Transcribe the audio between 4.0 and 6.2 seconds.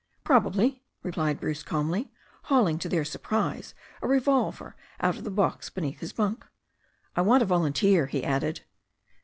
a revolver out of the box beneath his